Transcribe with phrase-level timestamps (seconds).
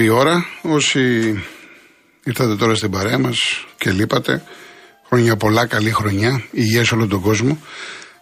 [0.00, 0.46] δεύτερη ώρα.
[0.62, 1.00] Όσοι
[2.24, 3.36] ήρθατε τώρα στην παρέα μας
[3.78, 4.42] και λείπατε,
[5.06, 7.58] χρόνια πολλά, καλή χρονιά, υγεία σε όλο τον κόσμο.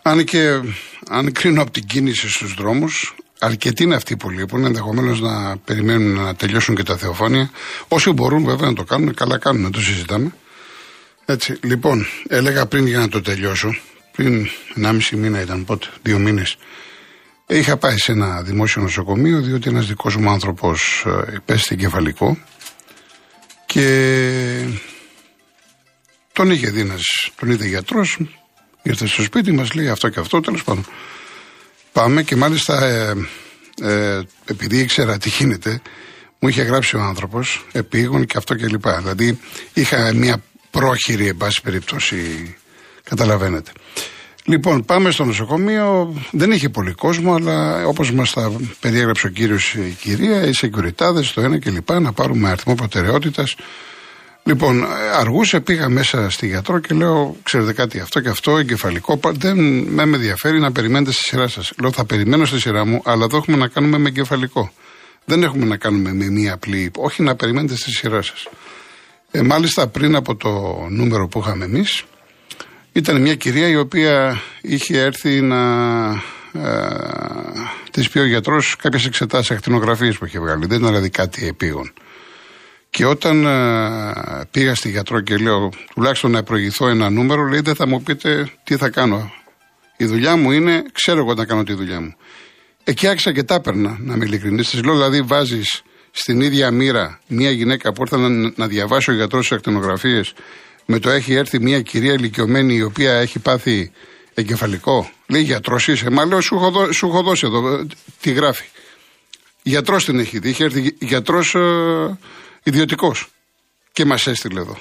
[0.03, 0.61] Αν και
[1.09, 6.15] αν κρίνω από την κίνηση στους δρόμους, αρκετοί είναι αυτοί που λείπουν, ενδεχομένως να περιμένουν
[6.15, 7.51] να τελειώσουν και τα θεοφάνεια.
[7.89, 10.33] Όσοι μπορούν βέβαια να το κάνουν, καλά κάνουν, να το συζητάμε.
[11.25, 13.77] Έτσι, λοιπόν, έλεγα πριν για να το τελειώσω,
[14.13, 16.57] πριν 1,5 μήνα ήταν πότε, δύο μήνες.
[17.51, 22.39] Είχα πάει σε ένα δημόσιο νοσοκομείο διότι ένας δικός μου άνθρωπος ε, υπέστη κεφαλικό
[23.67, 24.69] και
[26.33, 28.19] τον είχε δει ένας, τον είδε γιατρός,
[28.83, 30.87] ήρθε στο σπίτι μας, λέει αυτό και αυτό, τέλος πάντων.
[31.93, 33.15] Πάμε και μάλιστα ε,
[33.83, 35.81] ε, επειδή ήξερα τι γίνεται,
[36.39, 38.99] μου είχε γράψει ο άνθρωπος επίγον και αυτό και λοιπά.
[38.99, 39.39] Δηλαδή
[39.73, 42.57] είχα μια πρόχειρη, εν πάση περιπτώσει,
[43.05, 43.71] καταλαβαίνετε.
[44.49, 46.15] Λοιπόν, πάμε στο νοσοκομείο.
[46.31, 51.23] Δεν είχε πολύ κόσμο, αλλά όπως μας τα περιέγραψε ο κύριος η κυρία, οι σεκουριτάδε,
[51.35, 51.93] το ένα κλπ.
[51.93, 53.57] Να πάρουμε αριθμό προτεραιότητας.
[54.45, 54.85] Λοιπόν,
[55.19, 59.21] αργούσε, πήγα μέσα στη γιατρό και λέω: Ξέρετε κάτι, αυτό και αυτό, εγκεφαλικό.
[59.33, 59.57] Δεν
[59.89, 61.73] με, με ενδιαφέρει να περιμένετε στη σειρά σας.
[61.81, 64.73] Λέω: Θα περιμένω στη σειρά μου, αλλά εδώ έχουμε να κάνουμε με εγκεφαλικό.
[65.25, 66.91] Δεν έχουμε να κάνουμε με μία απλή.
[66.97, 68.49] Όχι να περιμένετε στη σειρά σας.
[69.31, 70.51] Ε, μάλιστα, πριν από το
[70.89, 72.05] νούμερο που είχαμε εμείς,
[72.93, 76.09] ήταν μια κυρία η οποία είχε έρθει να
[76.53, 76.89] ε,
[77.91, 80.67] της πει ο γιατρός κάποιες εξετάσεις ακτινογραφίες που είχε βγάλει.
[80.67, 81.93] Δεν ήταν δηλαδή κάτι επίγον.
[82.91, 87.75] Και όταν ε, πήγα στη γιατρό και λέω τουλάχιστον να προηγηθώ ένα νούμερο, λέει δεν
[87.75, 89.33] θα μου πείτε τι θα κάνω.
[89.97, 92.15] Η δουλειά μου είναι, ξέρω εγώ να κάνω τη δουλειά μου.
[92.85, 94.71] Εκεί άρχισα και τα έπαιρνα, να είμαι ειλικρινής.
[94.71, 99.15] Της λέω δηλαδή βάζεις στην ίδια μοίρα μια γυναίκα που ήρθα να, να διαβάσει ο
[99.15, 100.35] γιατρός τις ακτινογραφίες
[100.91, 103.93] με το έχει έρθει μια κυρία ηλικιωμένη η οποία έχει πάθει
[104.35, 105.11] εγκεφαλικό.
[105.27, 106.11] Λέει γιατρός είσαι.
[106.11, 107.87] Μα λέω σου έχω, σου έχω δώσει εδώ.
[108.21, 108.65] Τι γράφει.
[109.63, 110.49] Γιατρός την έχει δει.
[110.49, 112.19] Είχε έρθει γιατρός ε,
[112.63, 113.29] ιδιωτικός.
[113.93, 114.79] Και μας έστειλε εδώ.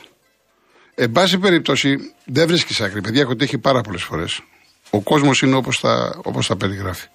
[0.95, 3.01] Εν πάση περιπτώσει, δεν βρίσκεις άκρη.
[3.01, 4.41] Παιδιά, έχω τύχει πάρα πολλές φορές.
[4.89, 7.07] Ο κόσμος είναι όπως τα, όπως τα περιγράφει.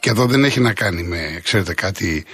[0.00, 2.24] Και εδώ δεν έχει να κάνει με, ξέρετε κάτι,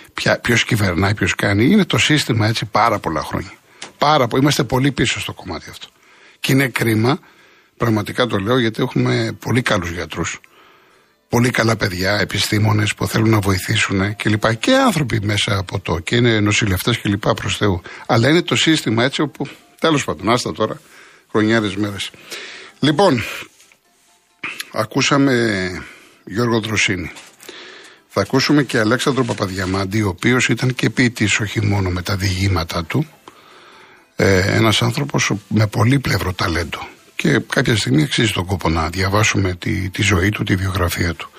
[0.40, 1.64] ποιος κυβερνάει, ποιος κάνει.
[1.64, 3.52] Είναι το σύστημα έτσι πάρα πολλά χρόνια.
[3.98, 4.42] Πάρα πολύ.
[4.42, 5.88] Είμαστε πολύ πίσω στο κομμάτι αυτό.
[6.44, 7.18] Και είναι κρίμα,
[7.76, 10.40] πραγματικά το λέω, γιατί έχουμε πολύ καλούς γιατρούς.
[11.28, 14.54] Πολύ καλά παιδιά, επιστήμονες που θέλουν να βοηθήσουν κλπ.
[14.54, 15.98] Και άνθρωποι μέσα από το.
[15.98, 17.34] Και είναι νοσηλευτές κλπ.
[17.34, 17.82] προς Θεού.
[18.06, 19.48] Αλλά είναι το σύστημα έτσι όπου.
[19.80, 20.80] Τέλος πάντων, άστα τώρα.
[21.30, 22.10] Χρονιάρε μέρες.
[22.80, 23.22] Λοιπόν,
[24.72, 25.34] ακούσαμε
[26.24, 27.12] Γιώργο Δροσίνη.
[28.08, 32.84] Θα ακούσουμε και Αλέξανδρο Παπαδιαμάντη, ο οποίος ήταν και ποιητής όχι μόνο με τα διηγήματά
[32.84, 33.06] του,
[34.16, 39.54] ε, ένας άνθρωπος με πολύ πλευρό ταλέντο και κάποια στιγμή αξίζει τον κόπο να διαβάσουμε
[39.54, 41.30] τη, τη ζωή του, τη βιογραφία του.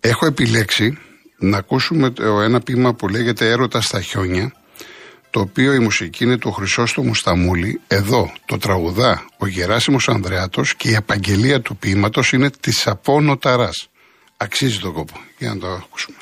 [0.00, 0.98] Έχω επιλέξει
[1.38, 2.12] να ακούσουμε
[2.44, 4.52] ένα ποίημα που λέγεται «Έρωτα στα χιόνια»
[5.32, 7.80] το οποίο η μουσική είναι του Χρυσόστομου Σταμούλη.
[7.86, 13.88] Εδώ το τραγουδά ο Γεράσιμος Ανδρεάτος και η απαγγελία του ποίηματος είναι της Απόνο Ταράς.
[14.36, 15.20] Αξίζει τον κόπο.
[15.38, 16.16] Για να το ακούσουμε.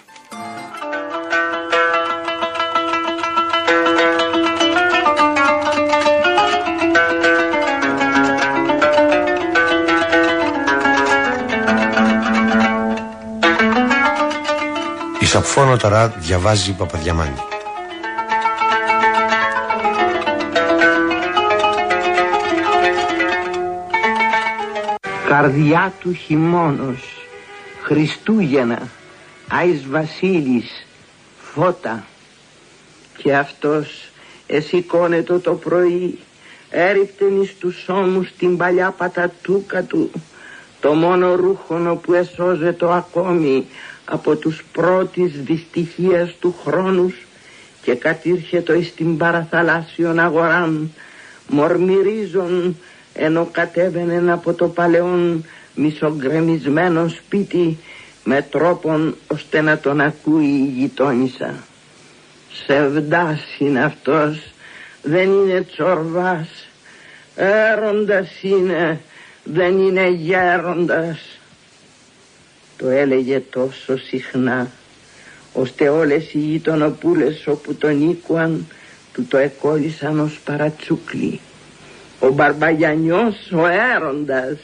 [15.30, 17.34] Σαπφόνο τώρα διαβάζει Παπαδιαμάνη.
[25.28, 27.26] Καρδιά του χειμώνος,
[27.82, 28.88] Χριστούγεννα,
[29.48, 30.86] Άης Βασίλης,
[31.54, 32.04] φώτα.
[33.16, 34.10] Και αυτός
[34.46, 36.18] εσηκώνεται το πρωί,
[36.70, 40.10] έριπτεν εις τους ώμους την παλιά πατατούκα του,
[40.80, 43.66] το μόνο ρούχονο που εσώζεται ακόμη
[44.04, 47.14] από τους πρώτης δυστυχίας του χρόνους
[47.82, 50.92] και κατήρχετο εις την παραθαλάσσιον αγοράν
[51.48, 52.76] μορμυρίζον
[53.14, 55.44] ενώ κατέβαινεν από το παλαιόν
[55.74, 57.78] μισογκρεμισμένο σπίτι
[58.24, 61.54] με τρόπον ώστε να τον ακούει η γειτόνισσα.
[62.66, 64.52] Σεβδάς είναι αυτός,
[65.02, 66.68] δεν είναι τσορβάς,
[67.36, 69.00] έροντας είναι,
[69.44, 71.18] δεν είναι γέροντας
[72.76, 74.70] το έλεγε τόσο συχνά
[75.52, 78.66] ώστε όλες οι γειτονοπούλες όπου τον οίκουαν
[79.12, 81.40] του το εκόλλησαν ως παρατσούκλι.
[82.20, 84.58] Ο Μπαρμπαγιανιός ο έροντας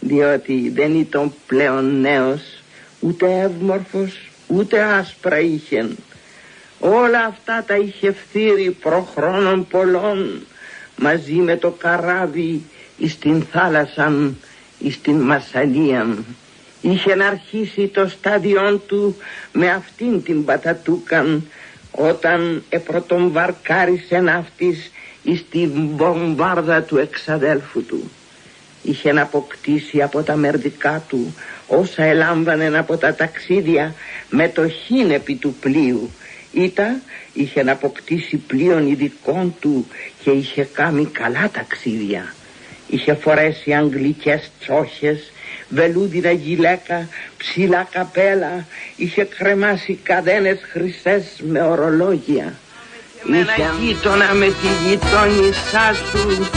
[0.00, 2.42] διότι δεν ήταν πλέον νέος
[3.00, 5.96] ούτε εύμορφος ούτε άσπρα είχεν.
[6.80, 10.46] Όλα αυτά τα είχε φθείρει προχρόνων πολλών
[10.96, 12.62] μαζί με το καράβι
[12.96, 14.36] εις την θάλασσαν
[14.78, 16.24] εις την Μασαλίαν
[16.80, 19.16] είχε να αρχίσει το στάδιο του
[19.52, 21.48] με αυτήν την πατατούκαν
[21.90, 24.90] όταν επρωτον βαρκάρισε ναύτης
[25.22, 25.66] εις τη
[25.96, 28.10] βομβάρδα του εξαδέλφου του.
[28.82, 31.34] Είχε αποκτήσει από τα μερδικά του
[31.66, 33.94] όσα ελάμβανε από τα ταξίδια
[34.30, 36.10] με το χίνεπι του πλοίου.
[36.52, 37.00] Ήτα
[37.32, 39.86] είχε αποκτήσει πλοίον ειδικών του
[40.22, 42.34] και είχε κάνει καλά ταξίδια.
[42.86, 45.32] Είχε φορέσει αγγλικές τσόχες
[45.68, 48.66] βελούδινα γυλαίκα, ψηλά καπέλα,
[48.96, 52.54] είχε κρεμάσει καδένες χρυσές με ορολόγια.
[53.26, 56.48] Είχε γείτονα με τη γειτόνισά σου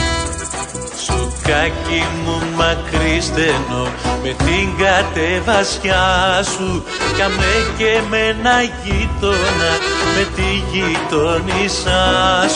[1.04, 3.92] Σουκάκι μου μακρύ στενό
[4.22, 6.84] με την κατεβασιά σου.
[7.18, 9.70] Καμε και με ένα γείτονα
[10.14, 12.04] με τη γειτονισά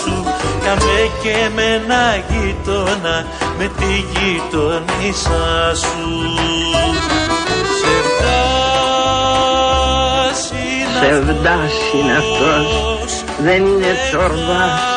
[0.03, 0.25] σου.
[0.65, 3.27] Καμε και με ένα γείτονα
[3.59, 6.09] με τη γειτονισά σου.
[11.01, 14.94] Σεβδάς είναι αυτός δεν είναι τσορβάς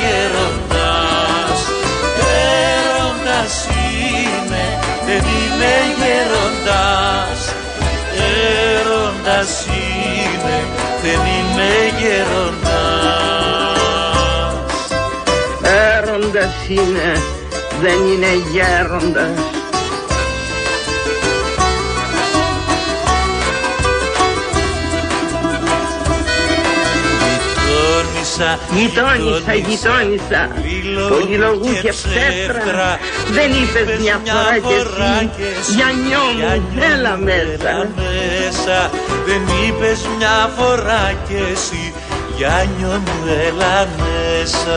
[0.00, 1.60] γεροντάς
[2.46, 4.64] Έρωτας είναι,
[5.06, 7.40] δεν είναι γεροντάς
[8.76, 10.58] Έρωτας είναι,
[11.02, 13.36] δεν είναι γεροντάς
[15.62, 17.22] Έρωτας είναι,
[17.80, 19.55] δεν είναι γέροντας
[28.74, 30.48] Γειτόνισα, γειτόνισα,
[31.08, 32.98] πολυλογούσε ψεύτρα.
[33.30, 34.20] Δεν είπες μια
[34.62, 38.90] φορά κι εσύ, Γιαννιό μου, έλα μέσα.
[39.26, 41.92] Δεν είπες μια φορά κι εσύ,
[42.36, 43.16] Γιάννιο μου,
[43.46, 44.76] έλα μέσα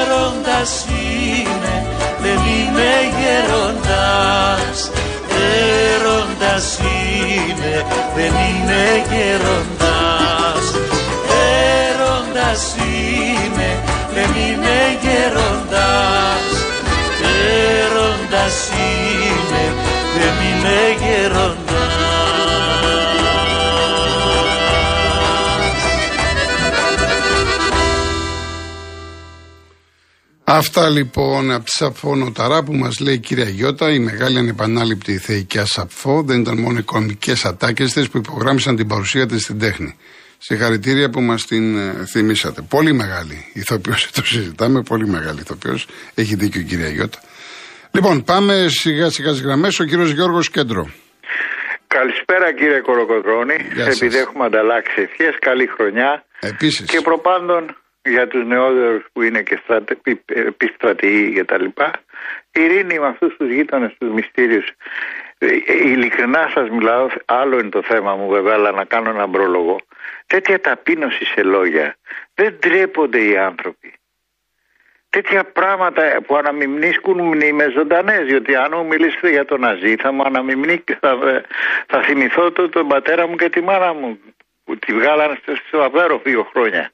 [0.00, 1.86] Έροντας είναι,
[2.28, 4.90] δεν είναι γέροντας.
[8.16, 9.73] Δεν είναι γεροντάς
[15.14, 16.64] είναι γεροντάς
[17.82, 19.74] Έροντας είναι,
[20.18, 21.64] δεν είναι γεροντάς
[30.46, 35.18] Αυτά λοιπόν από τη Σαφό Νοταρά που μας λέει η κυρία Γιώτα, η μεγάλη ανεπανάληπτη
[35.18, 39.96] θεϊκιά Σαφό δεν ήταν μόνο οικονομικές ατάκες της που υπογράμμισαν την παρουσία της στην τέχνη.
[40.46, 42.60] Συγχαρητήρια που μας την ε, θυμήσατε.
[42.68, 45.86] Πολύ μεγάλη ηθοποιός, το συζητάμε, πολύ μεγάλη ηθοποιός.
[46.14, 47.18] Έχει δίκιο η κυρία Γιώτα.
[47.92, 49.80] Λοιπόν, πάμε σιγά σιγά στις γραμμές.
[49.80, 50.82] Ο κύριος Γιώργος Κέντρο.
[51.86, 53.56] Καλησπέρα κύριε Κοροκοτρόνη.
[53.92, 56.24] Επειδή έχουμε ανταλλάξει ευχές, καλή χρονιά.
[56.40, 56.90] Επίσης.
[56.90, 59.96] Και προπάντων για τους νεότερους που είναι και στρατε,
[60.26, 61.90] επιστρατηγοί και τα λοιπά.
[62.52, 64.66] Ειρήνη με αυτούς τους γείτονες, τους μυστήριους.
[65.46, 69.80] Ε, ειλικρινά σας μιλάω, άλλο είναι το θέμα μου βέβαια, αλλά να κάνω έναν πρόλογο.
[70.26, 71.96] Τέτοια ταπείνωση σε λόγια.
[72.34, 73.92] Δεν τρέπονται οι άνθρωποι.
[75.10, 78.26] Τέτοια πράγματα που αναμειμνύσκουν μνήμες ζωντανές.
[78.26, 81.18] Διότι αν μου μιλήσετε για τον Ναζί, θα μου αναμειμνύει θα,
[81.86, 84.18] θα θυμηθώ το, τον πατέρα μου και τη μάνα μου
[84.64, 86.92] που τη βγάλανε στο Αβέρο δύο χρόνια.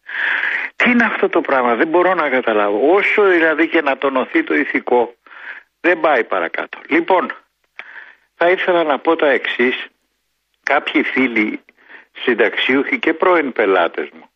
[0.76, 2.94] Τι είναι αυτό το πράγμα, δεν μπορώ να καταλάβω.
[2.94, 5.14] Όσο δηλαδή και να τονωθεί το ηθικό,
[5.80, 6.78] δεν πάει παρακάτω.
[6.88, 7.32] Λοιπόν,
[8.42, 9.86] θα ήθελα να πω τα εξής.
[10.62, 11.60] Κάποιοι φίλοι
[12.12, 14.30] συνταξιούχοι και πρώην πελάτες μου,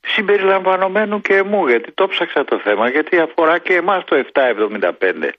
[0.00, 5.32] συμπεριλαμβανομένου και μου, γιατί το ψάξα το θέμα, γιατί αφορά και εμάς το 775.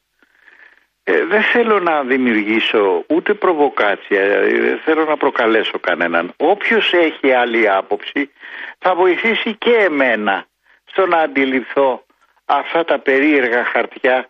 [1.03, 6.33] Ε, δεν θέλω να δημιουργήσω ούτε προβοκάτσια, ε, δεν θέλω να προκαλέσω κανέναν.
[6.37, 8.31] Όποιος έχει άλλη άποψη
[8.77, 10.45] θα βοηθήσει και εμένα
[10.85, 12.05] στο να αντιληφθώ
[12.45, 14.29] αυτά τα περίεργα χαρτιά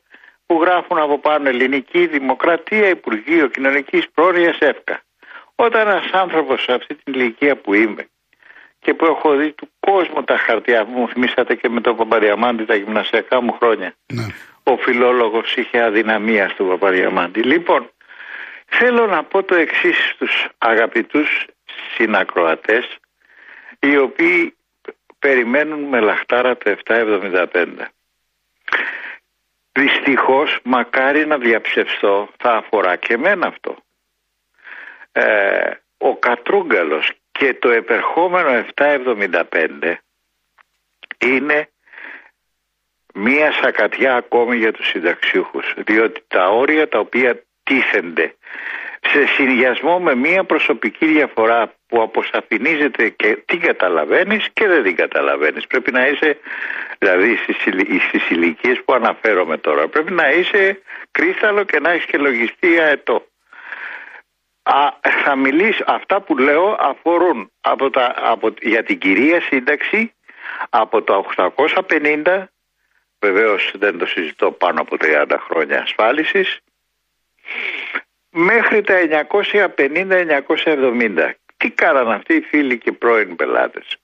[0.49, 5.01] που γράφουν από πάνω ελληνική δημοκρατία, Υπουργείο Κοινωνικής Πρόνοιας, ΕΦΚΑ.
[5.55, 8.07] Όταν ένας άνθρωπος σε αυτή την ηλικία που είμαι
[8.79, 12.75] και που έχω δει του κόσμου τα χαρτιά, μου θυμήσατε και με τον Παπαδιαμάντη τα
[12.75, 13.95] γυμνασιακά μου χρόνια.
[14.13, 14.25] Ναι.
[14.63, 17.41] Ο φιλόλογος είχε αδυναμία στον Παπαδιαμάντη.
[17.41, 17.89] Λοιπόν,
[18.65, 21.45] θέλω να πω το εξής στους αγαπητούς
[21.95, 22.97] συνακροατές,
[23.79, 24.55] οι οποίοι
[25.19, 27.91] περιμένουν με λαχτάρα το 775.
[29.71, 33.75] Δυστυχώς μακάρι να διαψευστώ θα αφορά και εμένα αυτό.
[35.11, 39.95] Ε, ο Κατρούγκαλος και το επερχόμενο 775
[41.25, 41.69] είναι
[43.13, 48.35] μία σακατιά ακόμη για τους συνταξιούχους διότι τα όρια τα οποία τίθενται
[49.01, 55.67] σε συνδυασμό με μία προσωπική διαφορά που αποσαφηνίζεται και την καταλαβαίνεις και δεν την καταλαβαίνεις.
[55.67, 56.37] Πρέπει να είσαι,
[56.97, 57.37] δηλαδή
[58.07, 60.81] στις ηλικίες που αναφέρομαι τώρα, πρέπει να είσαι
[61.11, 63.27] κρίσταλο και να έχεις και λογιστή αετό.
[64.63, 64.89] Α,
[65.23, 70.13] θα μιλήσω, αυτά που λέω αφορούν από τα, από, για την κυρία σύνταξη
[70.69, 72.43] από το 850,
[73.19, 76.59] βεβαίως δεν το συζητώ πάνω από 30 χρόνια ασφάλισης,
[78.29, 78.95] μέχρι τα
[79.75, 81.31] 950-970.
[81.59, 83.97] Τι κάναν αυτοί οι φίλοι και πρώην πελάτες;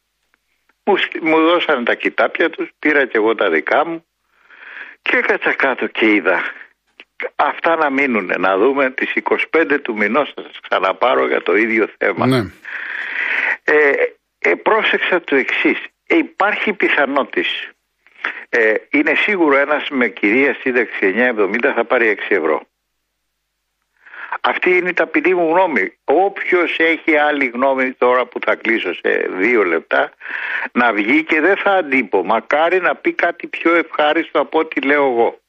[0.84, 4.06] Μου, μου δώσανε τα κοιτάπια τους, πήρα και εγώ τα δικά μου
[5.02, 6.44] και έκατσα κάτω και είδα
[7.36, 8.32] αυτά να μείνουν.
[8.38, 9.14] Να δούμε τις
[9.52, 12.28] 25 του μηνός θα σας ξαναπάρω για το ίδιο θέμα.
[12.28, 12.52] Ναι.
[13.64, 13.94] Ε,
[14.40, 15.78] ε, πρόσεξα το εξής.
[16.08, 17.50] Ε, υπάρχει πιθανότητα.
[18.50, 22.62] Ε, είναι σίγουρο ένας με κυρία σύνταξη 970 θα πάρει 6 ευρώ.
[24.42, 25.98] Αυτή είναι η ταπεινή μου γνώμη.
[26.04, 30.12] Όποιος έχει άλλη γνώμη τώρα που θα κλείσω σε δύο λεπτά
[30.72, 32.24] να βγει και δεν θα αντίπω.
[32.24, 35.40] Μακάρι να πει κάτι πιο ευχάριστο από ό,τι λέω εγώ.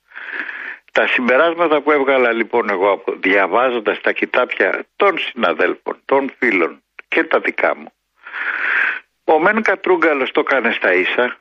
[0.93, 7.39] Τα συμπεράσματα που έβγαλα λοιπόν εγώ διαβάζοντας τα κοιτάπια των συναδέλφων, των φίλων και τα
[7.39, 7.93] δικά μου.
[9.25, 11.37] Ο Μεν Κατρούγκαλος το έκανε στα ίσα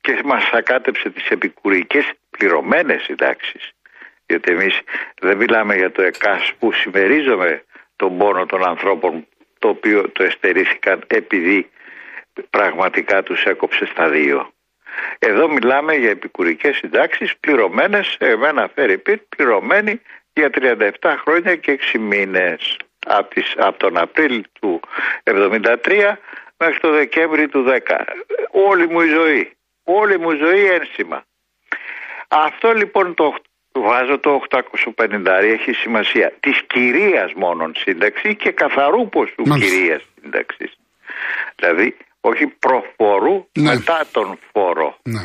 [0.00, 3.72] και μας ακάτεψε τις επικουρικές πληρωμένες συντάξεις
[4.26, 4.80] διότι εμείς
[5.20, 7.64] δεν μιλάμε για το ΕΚΑΣ που συμμερίζομαι
[7.96, 9.26] τον πόνο των ανθρώπων
[9.58, 11.70] το οποίο το εστερήθηκαν επειδή
[12.50, 14.52] πραγματικά τους έκοψε στα δύο.
[15.18, 20.00] Εδώ μιλάμε για επικουρικές συντάξεις πληρωμένες, εμένα φέρει πίτ, πληρωμένοι
[20.32, 22.76] για 37 χρόνια και 6 μήνες.
[23.06, 24.80] Από, τις, από τον Απρίλιο του
[25.24, 26.16] 73
[26.56, 28.04] μέχρι το Δεκέμβρη του 10.
[28.50, 31.24] Όλη μου η ζωή, όλη μου η ζωή ένσημα.
[32.28, 33.34] Αυτό λοιπόν το
[33.76, 36.32] Βάζω το 850, έχει σημασία.
[36.40, 40.78] Της κυρίας μόνον σύνταξη και καθαρού ποσού κυρίας σύνταξης.
[41.56, 43.74] Δηλαδή, όχι προφορού Ναι.
[43.74, 44.98] μετά τον φόρο.
[45.02, 45.22] Ναι.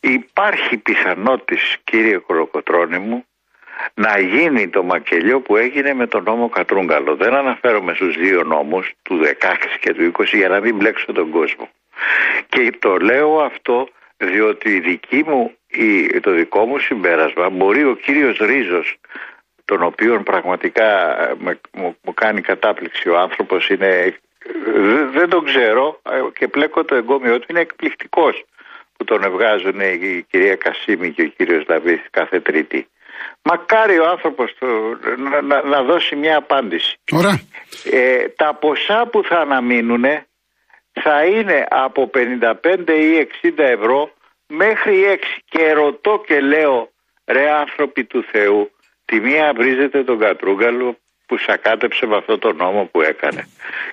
[0.00, 3.24] Υπάρχει πιθανότητα, κύριε Κολοκοτρώνη μου,
[3.94, 7.16] να γίνει το μακελιό που έγινε με τον νόμο Κατρούγκαλο.
[7.16, 11.30] Δεν αναφέρομαι στους δύο νόμους, του 16 και του 20, για να μην μπλέξω τον
[11.30, 11.68] κόσμο.
[12.48, 17.94] Και το λέω αυτό διότι η δική μου, η, το δικό μου συμπέρασμα μπορεί ο
[17.94, 18.96] κύριος Ρίζος
[19.64, 24.12] τον οποίον πραγματικά ε, με- μου, μου κάνει κατάπληξη ο άνθρωπος είναι ε,
[24.76, 28.44] δε- δεν τον ξέρω ε, και πλέκω το εγκόμιο του είναι εκπληκτικός
[28.96, 32.86] που τον βγάζουν η κυρία Κασίμη και ο κύριος Λαβής κάθε τρίτη
[33.42, 37.40] μακάρι ο άνθρωπος του να, να- να δώσει μια απάντηση Ωραία.
[37.90, 40.04] ε, τα ποσά που θα αναμείνουν
[40.92, 42.50] θα είναι από 55
[42.88, 44.10] ή 60 ευρώ
[44.52, 46.90] μέχρι 6 και ρωτώ και λέω
[47.26, 48.70] ρε άνθρωποι του Θεού
[49.04, 53.48] τη μία βρίζετε τον Κατρούγκαλο που σακάτεψε με αυτό το νόμο που έκανε.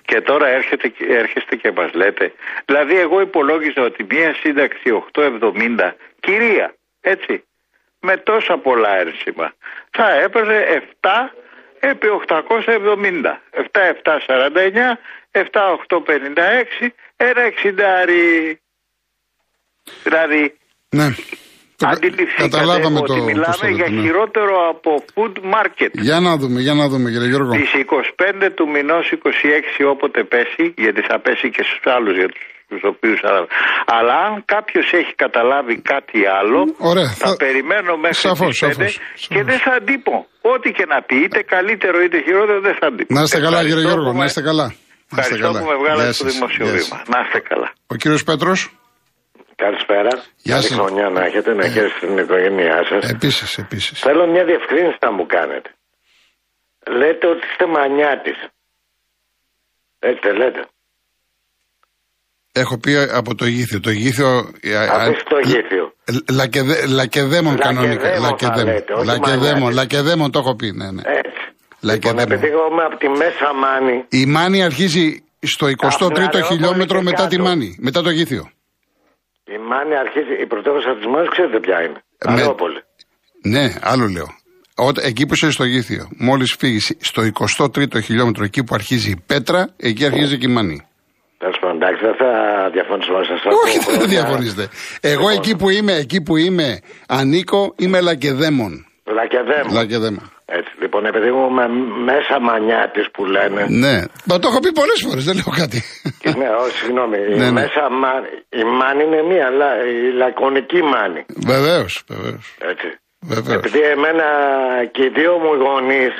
[0.05, 2.33] Και τώρα έρχεται, και- έρχεστε και μας λέτε.
[2.65, 7.43] Δηλαδή εγώ υπολόγιζα ότι μία σύνταξη 8,70 κυρία έτσι
[7.99, 9.53] με τόσα πολλά ένσημα
[9.89, 11.09] θα έπαιρνε 7
[11.79, 14.97] επί 870 7-7-49
[15.31, 16.87] 7-8-56
[17.17, 18.59] ένα εξιντάρι
[20.03, 20.41] δηλαδή
[20.89, 21.07] Ναι.
[21.81, 23.13] Το κα- αντιληφθήκατε Καταλάβαμε ότι το.
[23.17, 24.01] πώς μιλάμε το για λέτε, ναι.
[24.01, 27.51] χειρότερο από food market Για να δούμε, για να δούμε κύριε Γιώργο.
[27.51, 32.41] Τις 25 του μηνός 26 όποτε πέσει, γιατί θα πέσει και στους άλλους για τους,
[32.69, 33.19] τους οποίους...
[33.23, 33.41] Αλλά,
[33.97, 38.71] αλλά αν κάποιος έχει καταλάβει κάτι άλλο, Ωραία, θα, θα- περιμένω μέχρι Σαφώς, τις 5
[38.71, 39.45] σαφώς, και σαφώς.
[39.49, 40.13] δεν θα αντίπω.
[40.53, 43.13] Ό,τι και να πει, είτε καλύτερο είτε χειρότερο, δεν θα αντίπω.
[43.13, 44.67] Να είστε καλά κύριε Ευχαριστώ Γιώργο, που να με- είστε καλά.
[44.67, 44.71] Να
[45.21, 45.59] είστε Ευχαριστώ καλά.
[45.61, 46.95] που με βγάλατε Γεια στο σας, δημοσιο γεια βήμα.
[46.97, 47.01] σας.
[47.13, 47.69] Να είστε καλά.
[47.93, 48.59] Ο κύριος Πέτρος.
[49.63, 50.11] Καλησπέρα.
[50.45, 50.77] Γεια Καλή σας.
[50.77, 51.67] χρονιά να έχετε, να Ε.
[51.67, 53.09] έχετε στην οικογένειά σας.
[53.09, 53.99] Επίσης, επίσης.
[53.99, 55.69] Θέλω μια διευκρίνηση να μου κάνετε.
[56.99, 58.39] Λέτε ότι είστε μανιάτης.
[59.99, 60.61] Έτσι δεν λέτε.
[62.51, 63.79] Έχω πει από το Γήθιο.
[63.79, 64.51] Το Γήθιο.
[64.61, 65.93] ε, Αφήστε το γήθιο.
[66.31, 68.19] Λακεδέ, λακεδέμον κανονικά.
[68.19, 69.75] Λακεδαίμον θα λέτε, όχι Λακεδέμον, Μανιάτης.
[69.75, 71.01] λακεδέμον το έχω πει, ναι, ναι.
[71.05, 71.41] Έτσι.
[71.79, 72.19] Λακεδέμον.
[72.19, 76.97] Λοιπόν, επειδή εγώ είμαι από τη Μέσα Μάνη, Η Μάνη αρχίζει στο 23ο Αυλαρεόπολη χιλιόμετρο
[76.97, 77.47] και μετά τη κάτω.
[77.49, 78.49] Μάνη, μετά το Γήθιο.
[79.55, 81.99] Η Μάνη αρχίζει, η πρωτεύουσα της Μάνης ξέρετε ποια είναι.
[82.17, 82.79] Ε, με- Αερόπολη.
[83.53, 84.27] Ναι, άλλο λέω.
[84.75, 89.23] Όταν, εκεί που είσαι στο Γήθιο, μόλις φύγεις στο 23ο χιλιόμετρο, εκεί που αρχίζει η
[89.25, 90.81] Πέτρα, εκεί αρχίζει και η Μάνη.
[91.37, 92.29] Τέλος πάντων, εντάξει, δεν θα
[92.73, 93.41] διαφωνήσω μαζί σας.
[93.63, 94.07] Όχι, Ακούω δεν χρόνια.
[94.19, 94.67] διαφωνήσετε.
[95.01, 98.85] Εγώ Λοιπόν, εκεί που είμαι, εκεί που είμαι, ανήκω, είμαι λακεδέμον.
[99.19, 99.73] Λακεδαίμον.
[99.73, 100.31] Λακεδέμον.
[100.45, 101.67] Έτσι, λοιπόν, επειδή εγώ είμαι
[102.11, 103.65] μέσα μανιάτης που λένε.
[103.69, 103.95] Ναι.
[104.25, 105.83] Μα το έχω πει πολλές φορές, δεν λέω κάτι.
[106.23, 107.17] Ναι, όχι, συγγνώμη.
[107.17, 107.51] η Ναι, ναι.
[107.51, 111.25] Μέσα μα- η μάνη είναι μία, αλλά η λακωνική μάνη.
[111.47, 112.55] Βεβαίως, βεβαίως.
[112.71, 112.87] Έτσι.
[113.21, 113.57] Βεβαίως.
[113.63, 114.25] Επειδή εμένα
[114.91, 116.13] και οι δύο μου γονείς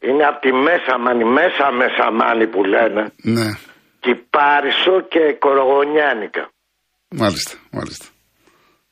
[0.00, 3.02] είναι από τη μέσα μάνη, μέσα μέσα μάνη που λένε.
[3.22, 3.48] Ναι,
[4.00, 6.50] Κυπάρισο και κορογονιάνικα.
[7.10, 8.06] μάλιστα, μάλιστα.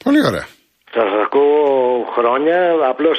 [0.05, 0.47] Πολύ ωραία.
[0.95, 2.59] Σας ακούω χρόνια,
[2.91, 3.19] απλώς.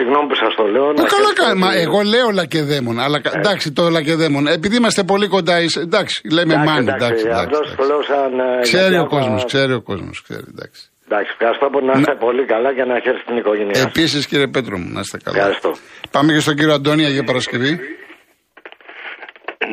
[0.00, 0.86] Συγγνώμη που σας το λέω.
[0.86, 1.58] Μα να καλά ξέρετε κάνει.
[1.64, 2.96] Μα ότι- εγώ λέω λακεδέμον.
[3.04, 4.46] Αλλά κα- εντάξει, το λακεδέμον.
[4.46, 6.88] Επειδή είμαστε πολύ κοντά, είσαι- εντάξει, λέμε Εντάξει, μάνι.
[6.88, 7.88] εντάξει, Εντάξει, εντάξει, απλώς το εντάξει.
[7.90, 10.16] λέω σαν, ε, Ξέρει γιατί ο άμα- κόσμος, ξέρει ο κόσμος.
[10.26, 10.82] Ξέρει, εντάξει.
[11.06, 13.84] Εντάξει, ευχαριστώ που να είστε πολύ καλά και να χαίρεστε την οικογένειά σας.
[13.84, 15.36] Επίσης, κύριε Πέτρο μου, να είστε καλά.
[15.38, 15.70] Ευχαριστώ.
[16.10, 17.72] Πάμε και στον κύριο Αντώνια για Παρασκευή.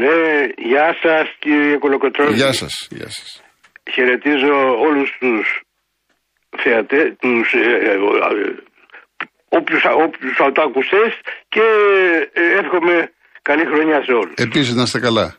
[0.01, 0.15] Ναι,
[0.69, 2.33] γεια σας κύριε Κολοκοτρώνη.
[2.35, 2.87] Γεια σας.
[2.89, 3.41] Γεια σας.
[3.93, 4.55] Χαιρετίζω
[4.87, 5.61] όλους τους
[6.63, 7.97] θεατές, τους ε, ε, ε,
[9.49, 11.61] όποιους, όποιους αυτοακουστές και
[12.33, 13.11] ε, εύχομαι
[13.41, 14.33] καλή χρονιά σε όλους.
[14.37, 15.35] Επίσης, να είστε καλά.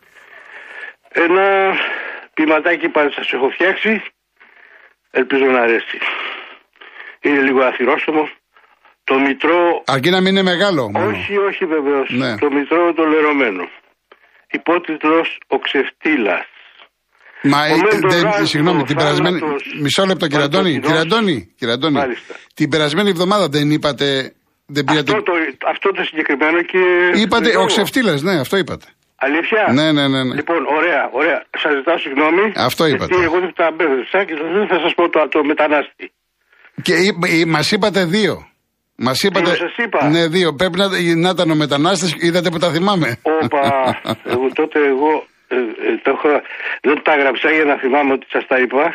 [1.08, 1.76] Ένα
[2.34, 4.02] ποιηματάκι πάλι σας έχω φτιάξει,
[5.10, 5.98] ελπίζω να αρέσει.
[7.20, 8.28] Είναι λίγο αθυρόστομο.
[9.04, 10.90] Το μητρό, Αρκεί να μην είναι μεγάλο.
[10.90, 11.06] μόνο.
[11.06, 12.36] όχι, όχι βεβαίως, Ναι.
[12.38, 13.68] το μητρό το λερωμένο.
[14.50, 16.46] Υπότιτλος «Ο ξεφτύλας».
[17.42, 19.38] Μα ε, Ο Μέντο δεν- Ράλφο, συγγνώμη, την περασμένη.
[19.38, 20.70] θάνατος, Μισό λεπτό, κύριε Αντώνη.
[20.80, 20.86] Παντοτινός.
[20.86, 21.94] Κύριε Αντώνη, κύριε Αντώνη.
[21.94, 22.34] Μάλιστα.
[22.54, 24.32] Την περασμένη εβδομάδα δεν είπατε.
[24.66, 25.12] Δεν πήρατε.
[25.12, 25.32] Αυτό το,
[25.68, 26.78] αυτό το συγκεκριμένο και...
[27.20, 28.86] Είπατε Γιώργο, ο ξεφτύλα, ναι, αυτό είπατε.
[29.16, 30.34] Αλήθεια; Ναι, ναι, ναι, ναι.
[30.34, 31.44] Λοιπόν, ωραία, ωραία.
[31.58, 32.52] Σας ζητάω συγγνώμη.
[32.56, 33.04] Αυτό είπατε.
[33.14, 36.12] Γιατί εγώ δεν τα μπέρδεψα και δεν θα σας πω το, το μετανάστη.
[36.82, 36.94] Και
[37.46, 38.46] μας είπατε δύο.
[38.96, 39.54] Μας είπατε.
[39.54, 40.08] σας είπα.
[40.08, 40.54] Ναι, δύο.
[40.54, 43.18] Πρέπει να, να ήταν ο μετανάστε, είδατε που τα θυμάμαι.
[43.42, 43.60] Όπα,
[44.24, 45.26] εγώ, τότε εγώ ε, ε,
[46.02, 46.28] το έχω,
[46.82, 48.94] δεν τα έγραψα για να θυμάμαι ότι σας τα είπα.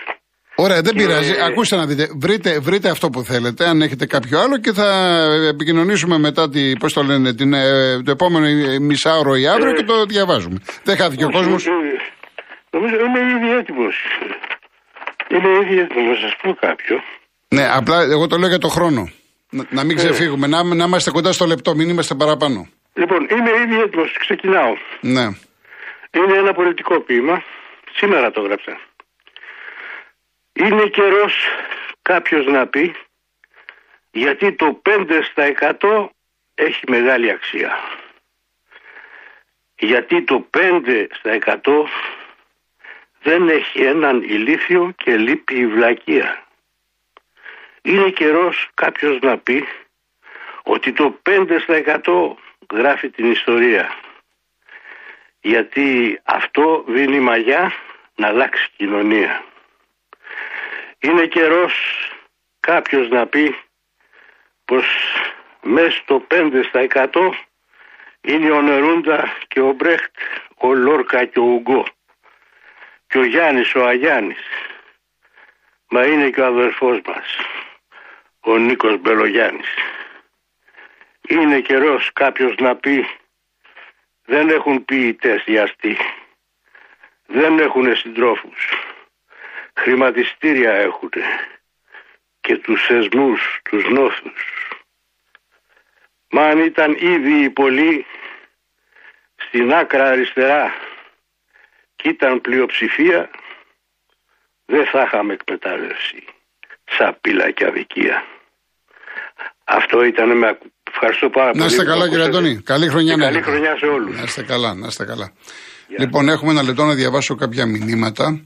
[0.56, 1.34] Ωραία, δεν Και- πειράζει.
[1.42, 2.08] Ακούστε να δείτε.
[2.16, 4.88] Βρείτε, βρείτε αυτό που θέλετε, αν έχετε κάποιο άλλο και θα
[5.50, 8.46] επικοινωνήσουμε μετά τη, πώς το λένε, την, ε, το επόμενο
[8.82, 10.58] μισάωρο ή αύριο Ε, και το διαβάζουμε.
[10.84, 11.66] Δεν χάθηκε ο Όχι, κόσμος.
[11.66, 11.70] ε,
[12.72, 13.96] Νομίζω είμαι ήδη έτοιμος.
[15.30, 17.04] Είμαι ήδη έτοιμος να σας πω κάποιο.
[17.48, 19.10] Ναι, απλά εγώ το λέω για το χρόνο.
[19.50, 22.68] Να, να μην ξεφύγουμε, να, να είμαστε κοντά στο λεπτό, μην είμαστε παραπάνω.
[22.94, 24.16] Λοιπόν, είμαι ήδη έτοιμος.
[24.20, 24.74] Ξεκινάω.
[25.02, 25.28] Ναι.
[26.14, 27.44] Είναι ένα πολιτικό ποίημα.
[27.94, 28.80] Σήμερα το γράψα.
[30.54, 31.36] Είναι καιρός
[32.02, 32.96] κάποιος να πει
[34.12, 36.08] γιατί το 5%
[36.56, 37.78] έχει μεγάλη αξία.
[39.76, 41.84] Γιατί το 5%
[43.22, 46.44] δεν έχει έναν ηλίθιο και λείπει η βλακεία.
[47.82, 49.68] Είναι καιρός κάποιος να πει
[50.64, 52.34] ότι το 5%
[52.72, 53.96] γράφει την ιστορία
[55.46, 57.74] γιατί αυτό δίνει μαγιά
[58.16, 59.44] να αλλάξει κοινωνία.
[61.00, 61.74] Είναι καιρός
[62.60, 63.56] κάποιος να πει
[64.66, 64.86] πως
[65.62, 67.30] μέσα στο 5%
[68.22, 70.16] είναι ο Νερούντα και ο Μπρέχτ,
[70.58, 71.86] ο Λόρκα και ο Ουγκό
[73.08, 74.48] και ο Γιάννης ο Αγιάννης.
[75.90, 77.38] Μα είναι και ο αδερφός μας,
[78.40, 79.68] ο Νίκος Μπελογιάννης.
[81.28, 83.06] Είναι καιρός κάποιος να πει
[84.26, 85.98] δεν έχουν ποιητές οι αστεί.
[87.26, 88.70] Δεν έχουν συντρόφους.
[89.74, 91.12] Χρηματιστήρια έχουν
[92.42, 94.68] και τους θεσμούς, τους νόθους.
[96.30, 98.06] Μα αν ήταν ήδη οι πολλοί
[99.36, 100.74] στην άκρα αριστερά
[101.96, 103.30] και ήταν πλειοψηφία,
[104.66, 106.26] δεν θα είχαμε εκμετάλλευση
[106.86, 108.26] σαπίλα και αδικία.
[109.64, 110.58] Αυτό ήταν με...
[111.06, 111.60] ακου- Ευχαριστώ πάρα πολύ.
[111.60, 112.38] Να είστε που καλά, κύριε ακούσατε.
[112.48, 112.62] Αντώνη.
[112.62, 113.52] Καλή χρονιά Και να καλή έχετε.
[113.52, 114.18] χρονιά σε όλους.
[114.18, 115.32] Να είστε καλά, να είστε καλά.
[116.00, 118.42] Λοιπόν, έχουμε ένα λεπτό να διαβάσω κάποια μηνύματα.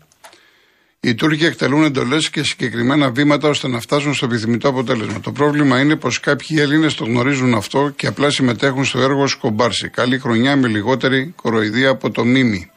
[0.99, 5.19] Οι Τούρκοι εκτελούν εντολές και συγκεκριμένα βήματα ώστε να φτάσουν στο επιθυμητό αποτέλεσμα.
[5.19, 9.89] Το πρόβλημα είναι πως κάποιοι Έλληνες το γνωρίζουν αυτό και απλά συμμετέχουν στο έργο Σκομπάρση.
[9.89, 12.71] Καλή χρονιά με λιγότερη κοροϊδία από το Μίμη.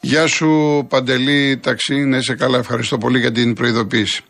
[0.00, 2.58] Γεια σου Παντελή Ταξί, να είσαι καλά.
[2.58, 4.22] Ευχαριστώ πολύ για την προειδοποίηση.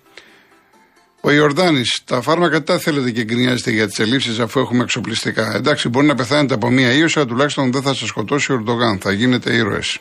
[1.27, 5.55] Ο Ιορδάνης, τα φάρμακα τι τα θέλετε και γκρινιάζετε για τις ελλείψεις αφού έχουμε εξοπλιστικά.
[5.55, 8.99] Εντάξει, μπορεί να πεθάνετε από μία ίωση, αλλά τουλάχιστον δεν θα σας σκοτώσει ο Ερντογάν.
[8.99, 9.99] Θα γίνετε ήρωες.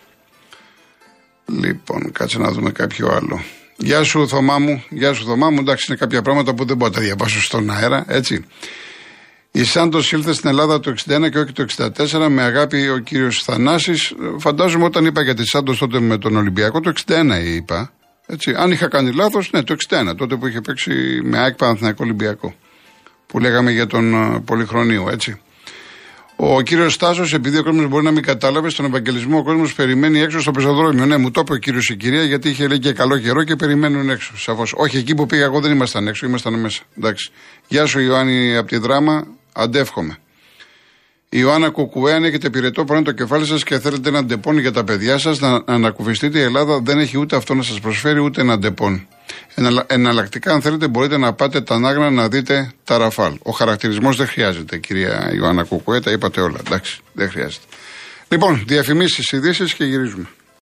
[1.45, 3.43] Λοιπόν, κάτσε να δούμε κάποιο άλλο.
[3.77, 5.59] Γεια σου Θωμά μου, γεια σου Θωμά μου.
[5.59, 8.45] Εντάξει, είναι κάποια πράγματα που δεν μπορώ να τα διαβάσω στον αέρα, έτσι.
[9.51, 11.65] Η Σάντος ήλθε στην Ελλάδα το 61 και όχι το
[12.07, 14.13] 64 με αγάπη ο κύριος Θανάσης.
[14.37, 17.91] Φαντάζομαι όταν είπα για τη Σάντος τότε με τον Ολυμπιακό, το 61 είπα.
[18.25, 18.53] Έτσι.
[18.57, 22.55] Αν είχα κάνει λάθος, ναι, το 61, τότε που είχε παίξει με ΑΕΚ Παναθηναϊκό Ολυμπιακό.
[23.27, 25.39] Που λέγαμε για τον ε, Πολυχρονίου, έτσι.
[26.35, 30.19] Ο κύριος Στάσος, επειδή ο κόσμος μπορεί να μην κατάλαβε, στον Ευαγγελισμό ο κόσμος περιμένει
[30.19, 31.05] έξω στο πεζοδρόμιο.
[31.05, 33.55] Ναι, μου το είπε ο κύριος η κυρία, γιατί είχε λέει και καλό καιρό και
[33.55, 34.37] περιμένουν έξω.
[34.37, 34.73] Σαφώς.
[34.75, 36.81] Όχι, εκεί που πήγα εγώ δεν ήμασταν έξω, ήμασταν μέσα.
[36.97, 37.31] Εντάξει.
[37.67, 39.27] Γεια σου, Ιωάννη, από τη Δράμα.
[39.53, 40.17] Αντεύχομαι.
[41.35, 44.71] Η Ιωάννα Κουκουέ, αν έχετε πυρετό πάνω το κεφάλι σας και θέλετε ένα Ντεπόν για
[44.71, 46.39] τα παιδιά σας, να ανακουφιστείτε.
[46.39, 49.07] Η Ελλάδα δεν έχει ούτε αυτό να σας προσφέρει, ούτε ένα Ντεπόν.
[49.87, 53.33] Εναλλακτικά, αν θέλετε, μπορείτε να πάτε Τανάγρα να δείτε τα Ραφάλ.
[53.43, 56.59] Ο χαρακτηρισμός δεν χρειάζεται, κυρία Ιωάννα Κουκουέ, τα είπατε όλα.
[56.65, 57.65] Εντάξει, δεν χρειάζεται.
[58.27, 60.27] Λοιπόν, διαφημίσεις, ειδήσεις και γυρίζουμε.